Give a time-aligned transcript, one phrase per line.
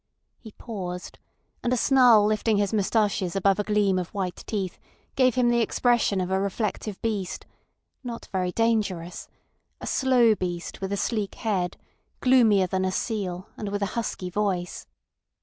[0.39, 1.19] He paused,
[1.61, 4.79] and a snarl lifting his moustaches above a gleam of white teeth
[5.15, 7.45] gave him the expression of a reflective beast,
[8.03, 11.77] not very dangerous—a slow beast with a sleek head,
[12.19, 14.87] gloomier than a seal, and with a husky voice.